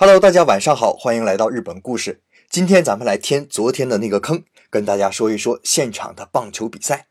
[0.00, 2.22] Hello，大家晚上好，欢迎来到日本故事。
[2.48, 7.08] 今天咱们来填昨天的那个坑，跟大家说一说现场的棒球比赛。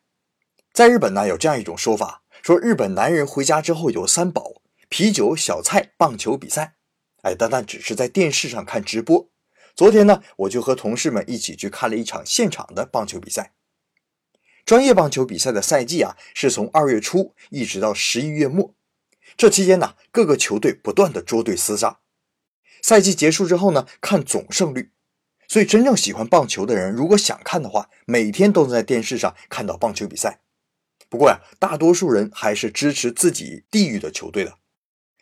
[0.71, 6.75] 在日本呢，有这样一种说法，说日本男人回家之后有三宝：啤酒、小菜、棒球比赛。
[7.23, 9.29] 哎，但那只是在电视上看直播。
[9.75, 13.51] 昨天呢，我就和同事们一起去看了一场现场的棒球比赛。
[14.65, 18.73] 专业棒球比赛的赛季啊，是从二月初一直到十一月末。
[19.35, 21.99] 这期间呢，各个球队不断的捉对厮杀。
[22.87, 24.91] 赛季结束之后呢，看总胜率。
[25.49, 30.39] 所以，真正喜欢棒球的人，如果想看的话，每天都能在电视上看到棒球比赛。
[31.09, 34.53] 不过呀，大多数人还是支持自己地域的球队的。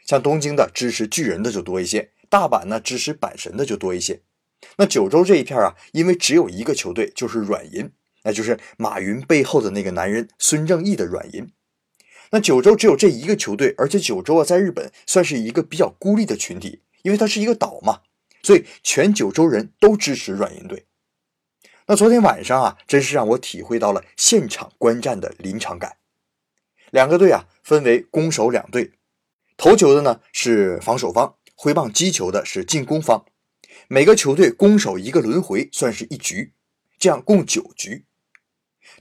[0.05, 4.21] 像东京的支持巨人的就多一些，大阪呢支持阪神的就多一些。
[4.77, 7.89] 那九州这一片啊，因为只有一个球队，就是软银。
[8.25, 11.49] 那就是马云背后的那个男人孙正义的软银。
[12.29, 18.01] 那九州只有这一个球队，而且九州啊，在日本算是一个比较孤立的群体，因为它是一个岛嘛，
[18.41, 20.87] 所以全九州人都支持软银队。
[21.85, 25.97] 那昨天晚上啊，真是让我体会到了现场观战的临场感。
[26.89, 28.93] 两个队啊，分为攻守两队，
[29.55, 33.23] 投球的呢是防守方，挥棒击球的是进攻方。
[33.87, 36.53] 每个球队攻守一个轮回，算是一局，
[36.97, 38.05] 这样共九局。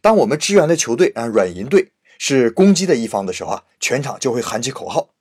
[0.02, 5.13] 当我们支援的球队啊，软银队是攻击的一方的时候啊，全场就会喊起口号。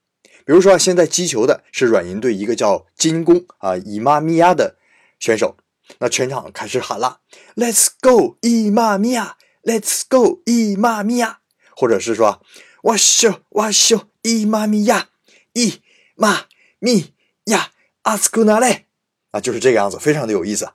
[0.46, 4.76] 比如说，现在击球的是软银队一个叫金宫啊伊玛米亚的
[5.18, 5.56] 选手，
[5.98, 7.20] 那全场开始喊了
[7.56, 11.40] ：“Let's go 伊玛米亚，Let's go 伊玛米亚。”
[11.74, 12.42] 或者是说
[12.84, 15.08] ：“哇咻哇咻伊玛米亚，
[15.54, 15.80] 伊
[16.14, 16.44] 玛
[16.78, 17.14] 米
[17.46, 17.70] 亚
[18.02, 18.84] 阿斯库纳雷。”
[19.32, 20.70] 啊，就是这个样子，非常的有意思。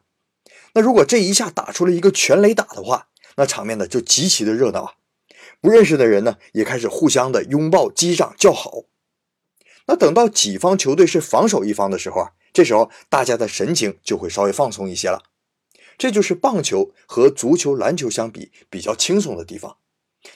[0.74, 4.94] 那如果这一下打出了一个全垒打的话，那场面呢就极其的热闹啊！
[5.62, 8.84] 不认识的人呢也开始互相的拥抱、击掌、叫好。
[9.90, 15.24] 那等到己方球队是防守一方的时候啊，这时候大家的神情就会稍微放松一些了。
[15.98, 19.78] 这就是棒球和足球、篮球相比比较轻松的地方。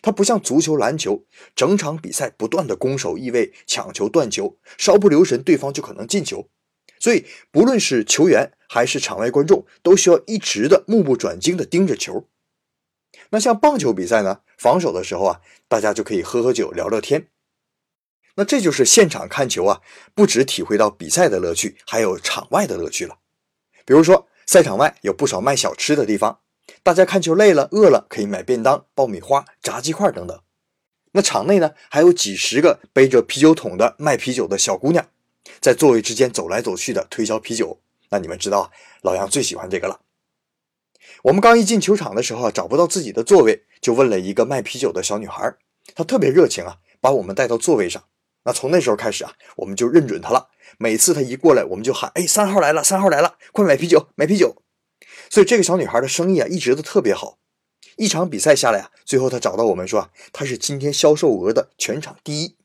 [0.02, 6.50] 它不像足球、篮球，整场比赛不断的攻守易位、抢球、断球，稍不留神对方就可能进球。
[7.00, 12.28] 所以不论是球员还是场外观众，都需要一直的目不转睛的盯着球。
[13.30, 14.40] 那像棒球比赛呢？
[14.58, 17.28] 防守的时候啊，大家就可以喝喝酒、聊聊天。
[18.36, 19.82] 那这就是现场看球啊，
[20.16, 23.18] 不只体会到比赛的乐趣，还有场外的乐趣了。
[23.86, 26.40] 比如说，赛场外有不少卖小吃的地方，
[26.82, 30.42] 大家看球累了、饿了，可以买便当、爆米花、炸鸡块等等。
[31.12, 35.08] 那场内呢，还有几十个背着啤酒桶的卖啤酒的小姑娘，
[35.62, 37.80] 在座位之间走来走去的推销啤酒。
[38.10, 38.72] 那你们知道，
[39.02, 40.00] 老杨最喜欢这个了。
[41.24, 45.54] 我们刚一进球场的时候啊，找不到自己的座位，就问了一个卖啤酒的小女孩，
[45.94, 48.04] 她特别热情啊，把我们带到座位上。
[48.46, 50.50] 那从那时候开始啊，我们就认准她了。
[50.78, 54.64] 每次她一过来，我们就喊：“哎，三号来了，三号来了，快买啤酒，买啤酒！”
[55.30, 57.40] 所以这个小女孩的生意啊，一直都特别好。
[57.98, 62.56] 一场比赛下来啊，最后她找到我们说，啊她是今天销售额的全场第一。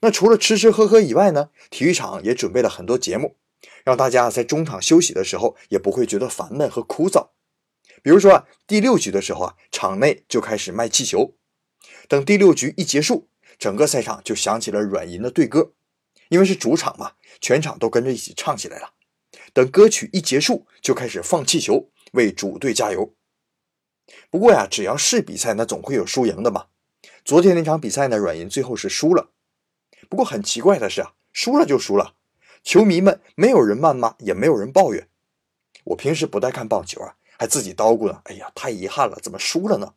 [0.00, 3.36] 那除了吃吃喝喝以外呢，体育场也准备了很多节目。
[3.82, 7.28] 让大家在中场休息的时候也不会觉得烦闷和枯燥。
[8.02, 11.34] 比如说啊，第六局的时候啊，场内就开始卖气球。
[12.08, 13.28] 等第六局一结束，
[13.58, 15.72] 整个赛场就响起了软银的队歌，
[16.28, 18.94] 因为是主场嘛，全场都跟着一起唱起来了。
[19.52, 23.14] 等歌曲一结束，就开始放气球，为主队加油。
[24.30, 26.66] 不过呀，只要是比赛，那总会有输赢的嘛。
[27.24, 29.30] 昨天那场比赛呢，软银最后是输了。
[30.08, 32.14] 不过很奇怪的是啊，输了就输了。
[32.62, 35.08] 球迷们没有人谩骂，也没有人抱怨。
[35.84, 38.20] 我平时不带看棒球啊，还自己叨咕呢。
[38.24, 39.94] 哎呀，太遗憾了，怎么输了呢？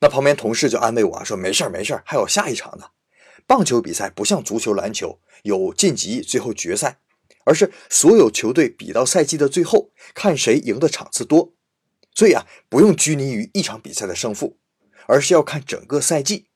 [0.00, 2.90] 那旁边同事就安慰我啊，说没事儿没事儿，还有下一场呢。
[3.46, 7.00] 棒球比赛不像足球、篮球有晋级、最后决赛，
[7.44, 11.54] 而是所有球队比到赛季的最后，看谁赢的场次多。
[12.14, 14.58] 所以啊，不用拘泥于一场比赛的胜负，
[15.06, 16.48] 而是要看整个赛季。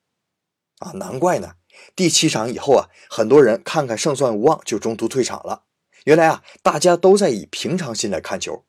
[0.81, 1.55] 啊，难怪呢。
[1.97, 5.65] 第七场以后啊，很多人看看胜算无望，就中途退场了。
[6.05, 8.65] 原来啊，大家都在以平常心来看球。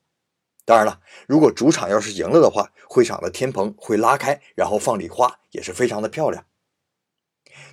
[0.65, 6.45] 当然了，如果主场要是赢了的话，会场的天棚会拉开，然后放礼花，也是非常的漂亮。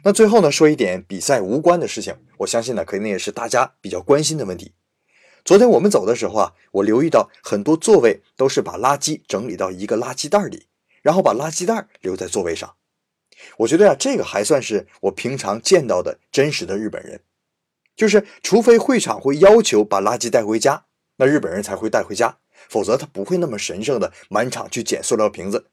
[0.02, 4.74] 那最后呢，说一点比赛无关的事情，我相信呢，肯定也是大家比较关心的问题。
[5.44, 10.66] 昨天我们走的时候啊，我留意到很多座位都是把垃圾整理到一个垃圾袋里，
[11.00, 12.74] 然后把垃圾袋留在座位上。
[13.58, 17.22] 我觉得呀，这个还算是我平常见到的真实的日本人，
[17.96, 20.84] 就是除非会场会要求把垃圾带回家，
[21.16, 25.70] 那日本人才会带回家，否则他不会那么神圣的满场去捡塑料瓶子。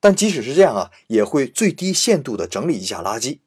[0.00, 3.38] 但即使是这样啊，也会最低限度的整理一下垃圾。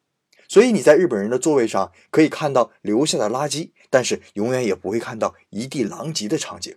[0.47, 6.75] 所以你在日本人的座位上可以看到留下的垃圾但是永远也不会看到一地狼藉的场景。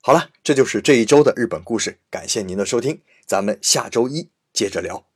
[0.00, 5.15] 好了，这就是这一周的日本故事，感谢您的收听，咱们下周一接着聊。